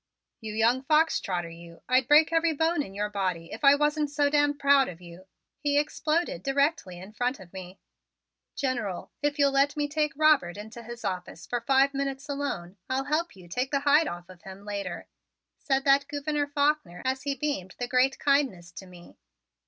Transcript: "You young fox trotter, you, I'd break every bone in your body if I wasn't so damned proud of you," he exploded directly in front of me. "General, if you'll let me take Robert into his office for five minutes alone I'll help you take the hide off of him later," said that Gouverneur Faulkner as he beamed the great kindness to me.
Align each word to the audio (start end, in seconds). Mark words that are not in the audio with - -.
"You 0.39 0.55
young 0.55 0.81
fox 0.81 1.19
trotter, 1.21 1.51
you, 1.51 1.83
I'd 1.87 2.07
break 2.07 2.33
every 2.33 2.53
bone 2.53 2.81
in 2.81 2.95
your 2.95 3.07
body 3.11 3.51
if 3.51 3.63
I 3.63 3.75
wasn't 3.75 4.09
so 4.09 4.31
damned 4.31 4.57
proud 4.57 4.89
of 4.89 4.99
you," 4.99 5.27
he 5.59 5.77
exploded 5.77 6.41
directly 6.41 6.97
in 6.97 7.13
front 7.13 7.39
of 7.39 7.53
me. 7.53 7.77
"General, 8.55 9.11
if 9.21 9.37
you'll 9.37 9.51
let 9.51 9.77
me 9.77 9.87
take 9.87 10.13
Robert 10.17 10.57
into 10.57 10.81
his 10.81 11.05
office 11.05 11.45
for 11.45 11.61
five 11.61 11.93
minutes 11.93 12.27
alone 12.27 12.77
I'll 12.89 13.03
help 13.03 13.35
you 13.35 13.47
take 13.47 13.69
the 13.69 13.81
hide 13.81 14.07
off 14.07 14.27
of 14.27 14.41
him 14.41 14.65
later," 14.65 15.07
said 15.59 15.85
that 15.85 16.07
Gouverneur 16.07 16.47
Faulkner 16.47 17.03
as 17.05 17.21
he 17.21 17.35
beamed 17.35 17.75
the 17.77 17.87
great 17.87 18.17
kindness 18.17 18.71
to 18.71 18.87
me. 18.87 19.19